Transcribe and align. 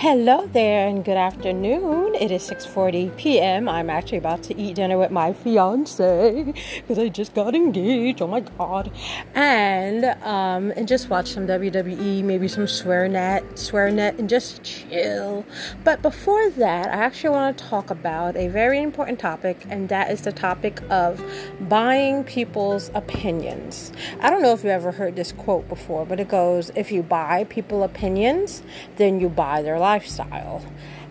Hello 0.00 0.46
there 0.46 0.88
and 0.88 1.04
good 1.04 1.18
afternoon. 1.18 2.14
It 2.14 2.30
is 2.30 2.48
6:40 2.48 3.14
p.m. 3.18 3.68
I'm 3.68 3.90
actually 3.90 4.16
about 4.16 4.42
to 4.44 4.56
eat 4.56 4.76
dinner 4.76 4.96
with 4.96 5.10
my 5.10 5.34
fiance 5.34 6.54
because 6.76 6.98
I 6.98 7.10
just 7.10 7.34
got 7.34 7.54
engaged. 7.54 8.22
Oh 8.22 8.26
my 8.26 8.40
god. 8.40 8.90
And 9.34 10.06
um 10.24 10.72
and 10.74 10.88
just 10.88 11.10
watch 11.10 11.28
some 11.32 11.46
WWE, 11.46 12.24
maybe 12.24 12.48
some 12.48 12.64
SwearNet, 12.64 13.42
SwearNet 13.56 14.18
and 14.18 14.26
just 14.26 14.62
chill. 14.62 15.44
But 15.84 16.00
before 16.00 16.48
that, 16.48 16.88
I 16.88 17.04
actually 17.04 17.34
want 17.34 17.58
to 17.58 17.64
talk 17.64 17.90
about 17.90 18.38
a 18.38 18.48
very 18.48 18.80
important 18.80 19.18
topic 19.18 19.66
and 19.68 19.90
that 19.90 20.10
is 20.10 20.22
the 20.22 20.32
topic 20.32 20.80
of 20.88 21.22
buying 21.68 22.24
people's 22.24 22.90
opinions. 22.94 23.92
I 24.22 24.30
don't 24.30 24.40
know 24.40 24.54
if 24.54 24.64
you 24.64 24.70
ever 24.70 24.92
heard 24.92 25.16
this 25.16 25.32
quote 25.32 25.68
before, 25.68 26.06
but 26.06 26.18
it 26.18 26.28
goes, 26.28 26.70
if 26.74 26.90
you 26.90 27.02
buy 27.02 27.44
people 27.50 27.82
opinions, 27.82 28.62
then 28.96 29.20
you 29.20 29.28
buy 29.28 29.60
their 29.60 29.78
life 29.78 29.89
lifestyle. 29.90 30.64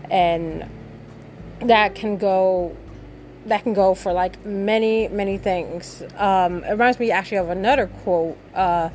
And 0.10 0.70
that 1.62 1.96
can 1.96 2.18
go 2.18 2.76
that 3.46 3.64
can 3.64 3.74
go 3.74 3.96
for 3.96 4.12
like 4.14 4.46
many 4.46 5.08
many 5.08 5.38
things. 5.38 6.04
Um, 6.18 6.64
it 6.64 6.72
reminds 6.72 7.00
me 7.00 7.12
actually 7.12 7.38
of 7.38 7.50
another 7.50 7.88
quote 7.88 8.38
uh, 8.54 8.90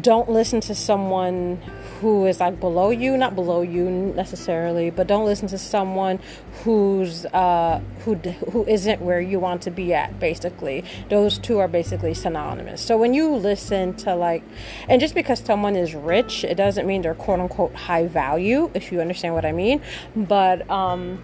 don't 0.00 0.30
listen 0.30 0.60
to 0.60 0.74
someone 0.74 1.60
who 2.00 2.26
is 2.26 2.40
like 2.40 2.60
below 2.60 2.90
you, 2.90 3.16
not 3.16 3.34
below 3.34 3.62
you 3.62 3.88
necessarily, 3.88 4.90
but 4.90 5.06
don't 5.06 5.24
listen 5.24 5.48
to 5.48 5.58
someone 5.58 6.18
who's 6.62 7.24
uh, 7.26 7.80
who 8.00 8.14
who 8.14 8.64
isn't 8.66 9.00
where 9.00 9.20
you 9.20 9.38
want 9.38 9.62
to 9.62 9.70
be 9.70 9.94
at. 9.94 10.18
Basically, 10.20 10.84
those 11.08 11.38
two 11.38 11.58
are 11.58 11.68
basically 11.68 12.14
synonymous. 12.14 12.82
So 12.82 12.98
when 12.98 13.14
you 13.14 13.34
listen 13.34 13.94
to 13.96 14.14
like, 14.14 14.42
and 14.88 15.00
just 15.00 15.14
because 15.14 15.40
someone 15.40 15.76
is 15.76 15.94
rich, 15.94 16.44
it 16.44 16.56
doesn't 16.56 16.86
mean 16.86 17.02
they're 17.02 17.14
quote 17.14 17.40
unquote 17.40 17.74
high 17.74 18.06
value. 18.06 18.70
If 18.74 18.92
you 18.92 19.00
understand 19.00 19.34
what 19.34 19.44
I 19.44 19.52
mean, 19.52 19.80
but 20.14 20.68
um 20.70 21.22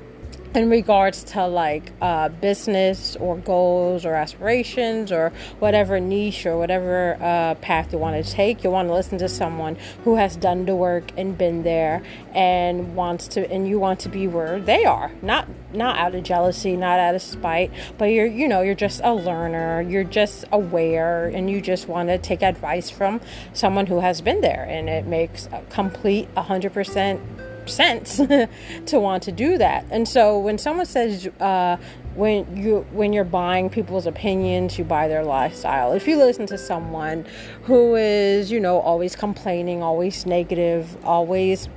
in 0.55 0.69
regards 0.69 1.25
to 1.25 1.47
like 1.47 1.92
uh, 2.00 2.28
business 2.28 3.17
or 3.17 3.39
goals 3.39 4.05
or 4.05 4.14
aspirations 4.14 5.11
or 5.11 5.33
whatever 5.59 5.98
niche 5.98 6.44
or 6.44 6.59
whatever 6.59 7.17
uh, 7.20 7.55
path 7.56 7.92
you 7.92 7.98
want 7.98 8.22
to 8.22 8.33
take 8.33 8.62
you 8.62 8.70
want 8.70 8.89
to 8.89 8.94
listen 8.94 9.19
to 9.19 9.28
someone 9.28 9.77
who 10.05 10.17
has 10.17 10.36
done 10.36 10.67
the 10.67 10.77
work 10.77 11.11
and 11.17 11.39
been 11.39 11.62
there 11.62 12.03
and 12.34 12.94
wants 12.94 13.28
to 13.28 13.50
and 13.50 13.67
you 13.69 13.78
want 13.78 13.98
to 14.00 14.09
be 14.09 14.27
where 14.27 14.61
they 14.61 14.84
are. 14.84 15.11
Not 15.22 15.48
not 15.72 15.97
out 15.97 16.14
of 16.14 16.22
jealousy 16.22 16.77
not 16.77 16.98
out 16.98 17.14
of 17.14 17.22
spite 17.22 17.70
but 17.97 18.06
you're 18.06 18.27
you 18.27 18.47
know 18.47 18.61
you're 18.61 18.75
just 18.75 19.00
a 19.03 19.14
learner 19.14 19.81
you're 19.81 20.05
just 20.05 20.44
aware 20.53 21.28
and 21.28 21.50
you 21.50 21.61
just 21.62 21.89
want 21.89 22.11
to 22.11 22.19
take 22.19 22.42
advice 22.42 22.91
from 22.91 23.20
someone 23.55 23.87
who 23.87 24.00
has 24.00 24.20
been 24.20 24.42
there 24.42 24.66
and 24.69 24.91
it 24.91 25.06
makes 25.06 25.47
a 25.47 25.62
complete 25.70 26.33
100% 26.34 27.20
sense 27.66 28.16
to 28.86 29.00
want 29.00 29.22
to 29.24 29.32
do 29.32 29.58
that. 29.58 29.86
And 29.91 30.08
so 30.08 30.38
when 30.38 30.58
someone 30.58 30.86
says 30.86 31.27
uh, 31.41 31.77
when 32.14 32.56
you 32.56 32.86
when 32.92 33.12
you're 33.12 33.24
buying 33.24 33.70
people's 33.70 34.06
opinions, 34.06 34.78
you 34.78 34.84
buy 34.84 35.08
their 35.08 35.24
lifestyle. 35.24 35.92
If 35.92 36.06
you 36.06 36.16
listen 36.16 36.46
to 36.46 36.58
someone 36.58 37.27
who 37.64 37.96
is 37.96 38.50
you 38.50 38.60
know 38.60 38.80
always 38.80 39.16
complaining, 39.16 39.82
always 39.82 40.27
negative, 40.27 40.96
always 41.04 41.69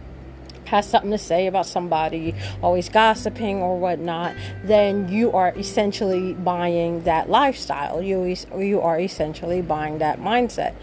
has 0.65 0.89
something 0.89 1.11
to 1.11 1.17
say 1.17 1.47
about 1.47 1.65
somebody, 1.65 2.33
always 2.61 2.89
gossiping 2.89 3.57
or 3.57 3.77
whatnot, 3.77 4.35
then 4.63 5.07
you 5.09 5.31
are 5.31 5.53
essentially 5.55 6.33
buying 6.33 7.03
that 7.03 7.29
lifestyle. 7.29 8.01
You 8.01 8.35
you 8.57 8.81
are 8.81 8.99
essentially 8.99 9.61
buying 9.61 9.99
that 9.99 10.19
mindset 10.19 10.73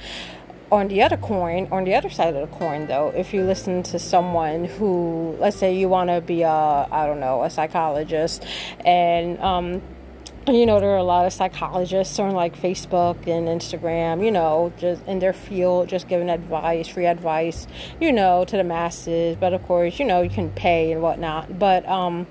on 0.73 0.89
the 0.89 1.03
other 1.03 1.19
coin, 1.19 1.69
on 1.71 1.85
the 1.85 1.95
other 1.95 2.09
side 2.09 2.35
of 2.35 2.51
the 2.51 2.57
coin, 2.57 2.87
though, 2.87 3.13
if 3.15 3.35
you 3.35 3.45
listen 3.45 3.83
to 3.83 3.99
someone 3.99 4.65
who, 4.65 5.37
let's 5.39 5.59
say, 5.59 5.77
you 5.77 5.87
want 5.87 6.09
to 6.09 6.23
be 6.23 6.41
a, 6.43 6.49
I 6.49 7.05
don't 7.07 7.21
know, 7.21 7.43
a 7.43 7.51
psychologist, 7.51 8.45
and 8.83 9.39
um, 9.41 9.83
you 10.49 10.65
know 10.65 10.81
there 10.81 10.91
are 10.91 10.97
a 10.97 11.05
lot 11.05 11.27
of 11.27 11.33
psychologists 11.33 12.19
on 12.19 12.33
like 12.33 12.57
Facebook 12.59 13.27
and 13.27 13.49
Instagram, 13.49 14.25
you 14.25 14.31
know, 14.31 14.73
just 14.79 15.07
in 15.07 15.19
their 15.19 15.35
field, 15.35 15.91
just 15.91 16.09
giving 16.09 16.31
advice, 16.31 16.89
free 16.89 17.07
advice, 17.07 17.67
you 18.01 18.11
know, 18.11 18.47
to 18.47 18.57
the 18.57 18.65
masses. 18.65 19.37
But 19.37 19.53
of 19.53 19.63
course, 19.65 19.99
you 19.99 20.07
know, 20.07 20.23
you 20.23 20.31
can 20.31 20.51
pay 20.51 20.91
and 20.91 21.03
whatnot. 21.03 21.59
But 21.59 21.87
um, 21.87 22.27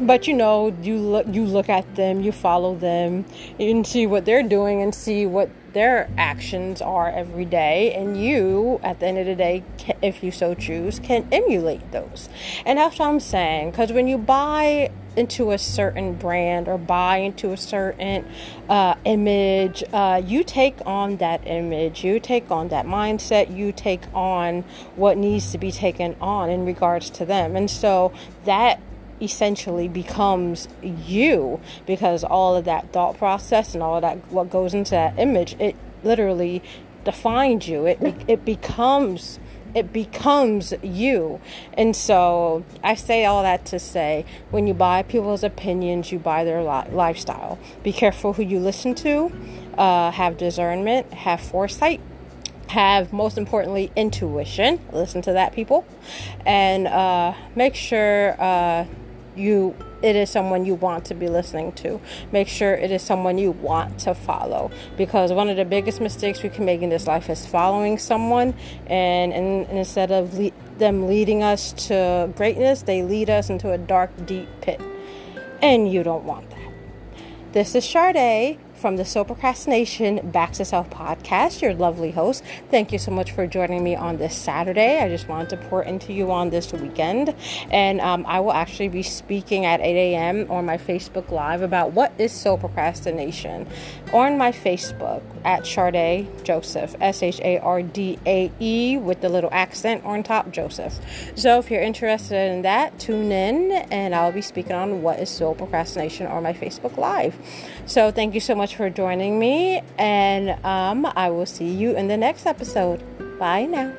but 0.00 0.26
you 0.26 0.34
know 0.34 0.74
you 0.82 0.96
look 0.96 1.26
you 1.30 1.44
look 1.44 1.68
at 1.68 1.96
them 1.96 2.20
you 2.20 2.32
follow 2.32 2.74
them 2.74 3.24
and 3.58 3.86
see 3.86 4.06
what 4.06 4.24
they're 4.24 4.42
doing 4.42 4.80
and 4.82 4.94
see 4.94 5.26
what 5.26 5.50
their 5.72 6.10
actions 6.16 6.80
are 6.80 7.08
every 7.10 7.44
day. 7.44 7.92
And 7.94 8.20
you 8.20 8.80
at 8.82 9.00
the 9.00 9.06
end 9.06 9.18
of 9.18 9.26
the 9.26 9.34
day 9.34 9.62
if 10.02 10.22
you 10.22 10.30
so 10.30 10.54
choose 10.54 10.98
can 10.98 11.28
emulate 11.30 11.92
those. 11.92 12.28
And 12.64 12.78
that's 12.78 12.98
what 12.98 13.08
i'm 13.08 13.20
saying 13.20 13.70
because 13.70 13.92
when 13.92 14.08
you 14.08 14.18
buy 14.18 14.90
into 15.16 15.50
a 15.50 15.58
certain 15.58 16.14
brand 16.14 16.68
or 16.68 16.78
buy 16.78 17.16
into 17.18 17.52
a 17.52 17.56
certain 17.56 18.24
uh, 18.68 18.94
image 19.04 19.82
uh, 19.92 20.22
you 20.24 20.44
take 20.44 20.76
on 20.86 21.16
that 21.16 21.44
image. 21.46 22.04
You 22.04 22.20
take 22.20 22.50
on 22.50 22.68
that 22.68 22.86
mindset. 22.86 23.54
You 23.54 23.72
take 23.72 24.02
on 24.14 24.62
what 24.94 25.16
needs 25.16 25.50
to 25.52 25.58
be 25.58 25.72
taken 25.72 26.14
on 26.20 26.50
in 26.50 26.64
regards 26.64 27.10
to 27.10 27.24
them. 27.24 27.56
And 27.56 27.68
so 27.68 28.12
that 28.44 28.80
essentially 29.20 29.88
becomes 29.88 30.68
you 30.82 31.60
because 31.86 32.24
all 32.24 32.56
of 32.56 32.64
that 32.64 32.92
thought 32.92 33.18
process 33.18 33.74
and 33.74 33.82
all 33.82 34.00
that 34.00 34.16
what 34.30 34.50
goes 34.50 34.74
into 34.74 34.92
that 34.92 35.18
image 35.18 35.54
it 35.58 35.74
literally 36.04 36.62
defines 37.04 37.68
you. 37.68 37.86
It 37.86 37.98
it 38.28 38.44
becomes 38.44 39.38
it 39.74 39.92
becomes 39.92 40.74
you. 40.82 41.40
And 41.74 41.94
so 41.94 42.64
i 42.82 42.94
say 42.94 43.24
all 43.24 43.42
that 43.42 43.64
to 43.66 43.78
say 43.78 44.24
when 44.50 44.66
you 44.66 44.74
buy 44.74 45.02
people's 45.02 45.44
opinions 45.44 46.12
you 46.12 46.18
buy 46.18 46.44
their 46.44 46.62
li- 46.62 46.90
lifestyle. 46.90 47.58
Be 47.82 47.92
careful 47.92 48.34
who 48.34 48.42
you 48.42 48.58
listen 48.60 48.94
to 48.96 49.32
uh, 49.76 50.10
have 50.10 50.36
discernment 50.36 51.12
have 51.12 51.40
foresight 51.40 52.00
have 52.68 53.12
most 53.12 53.38
importantly 53.38 53.90
intuition. 53.96 54.78
Listen 54.92 55.22
to 55.22 55.32
that 55.32 55.54
people. 55.54 55.86
And 56.44 56.86
uh, 56.86 57.32
make 57.54 57.74
sure 57.74 58.36
uh, 58.38 58.84
you 59.36 59.74
it 60.00 60.14
is 60.14 60.30
someone 60.30 60.64
you 60.64 60.74
want 60.74 61.04
to 61.06 61.14
be 61.14 61.28
listening 61.28 61.72
to. 61.72 62.00
Make 62.30 62.48
sure 62.48 62.72
it 62.74 62.90
is 62.90 63.02
someone 63.02 63.36
you 63.36 63.50
want 63.50 63.98
to 64.00 64.14
follow 64.14 64.70
because 64.96 65.32
one 65.32 65.48
of 65.48 65.56
the 65.56 65.64
biggest 65.64 66.00
mistakes 66.00 66.42
we 66.42 66.48
can 66.48 66.64
make 66.64 66.82
in 66.82 66.90
this 66.90 67.06
life 67.06 67.28
is 67.28 67.44
following 67.46 67.98
someone 67.98 68.54
and, 68.86 69.32
and, 69.32 69.68
instead 69.70 70.12
of 70.12 70.38
le- 70.38 70.52
them 70.78 71.08
leading 71.08 71.42
us 71.42 71.72
to 71.88 72.32
greatness, 72.36 72.82
they 72.82 73.02
lead 73.02 73.28
us 73.28 73.50
into 73.50 73.72
a 73.72 73.78
dark, 73.78 74.10
deep 74.24 74.48
pit. 74.60 74.80
And 75.60 75.90
you 75.92 76.04
don't 76.04 76.24
want 76.24 76.48
that. 76.50 76.72
This 77.52 77.74
is 77.74 77.84
Shardae 77.84 78.58
from 78.78 78.96
the 78.96 79.04
So 79.04 79.24
Procrastination 79.24 80.30
Back 80.30 80.52
to 80.52 80.64
Self 80.64 80.88
podcast, 80.90 81.60
your 81.60 81.74
lovely 81.74 82.12
host. 82.12 82.44
Thank 82.70 82.92
you 82.92 82.98
so 82.98 83.10
much 83.10 83.32
for 83.32 83.46
joining 83.46 83.82
me 83.82 83.96
on 83.96 84.18
this 84.18 84.36
Saturday. 84.36 85.00
I 85.00 85.08
just 85.08 85.28
wanted 85.28 85.50
to 85.50 85.56
pour 85.68 85.82
into 85.82 86.12
you 86.12 86.30
on 86.30 86.50
this 86.50 86.72
weekend. 86.72 87.34
And 87.70 88.00
um, 88.00 88.24
I 88.26 88.40
will 88.40 88.52
actually 88.52 88.88
be 88.88 89.02
speaking 89.02 89.64
at 89.66 89.80
8 89.80 90.14
a.m. 90.14 90.50
on 90.50 90.64
my 90.64 90.78
Facebook 90.78 91.30
Live 91.30 91.62
about 91.62 91.92
what 91.92 92.12
is 92.18 92.32
so 92.32 92.56
procrastination 92.56 93.66
on 94.12 94.38
my 94.38 94.52
Facebook 94.52 95.22
at 95.44 95.62
Shardae 95.62 96.44
Joseph, 96.44 96.94
S 97.00 97.22
H 97.22 97.40
A 97.40 97.58
R 97.58 97.82
D 97.82 98.18
A 98.26 98.50
E, 98.60 98.96
with 98.96 99.20
the 99.20 99.28
little 99.28 99.50
accent 99.52 100.04
on 100.04 100.22
top, 100.22 100.50
Joseph. 100.50 100.98
So 101.34 101.58
if 101.58 101.70
you're 101.70 101.82
interested 101.82 102.52
in 102.52 102.62
that, 102.62 102.98
tune 102.98 103.32
in 103.32 103.72
and 103.90 104.14
I'll 104.14 104.32
be 104.32 104.42
speaking 104.42 104.72
on 104.72 105.02
what 105.02 105.18
is 105.18 105.30
so 105.30 105.54
procrastination 105.54 106.26
on 106.26 106.42
my 106.42 106.52
Facebook 106.52 106.96
Live. 106.96 107.36
So 107.86 108.10
thank 108.10 108.34
you 108.34 108.40
so 108.40 108.54
much 108.54 108.67
much 108.68 108.76
for 108.76 108.90
joining 108.90 109.38
me, 109.38 109.82
and 109.96 110.50
um, 110.62 111.06
I 111.16 111.30
will 111.30 111.46
see 111.46 111.70
you 111.70 111.96
in 111.96 112.08
the 112.08 112.18
next 112.18 112.44
episode. 112.44 113.00
Bye 113.38 113.64
now. 113.64 113.94